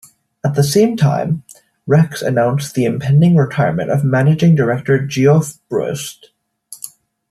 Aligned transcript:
At 0.43 0.55
the 0.55 0.63
same 0.63 0.97
time, 0.97 1.43
Rex 1.85 2.23
announced 2.23 2.73
the 2.73 2.85
impending 2.85 3.35
retirement 3.35 3.91
of 3.91 4.03
Managing 4.03 4.55
director 4.55 5.05
Geoff 5.05 5.59
Breust. 5.69 6.29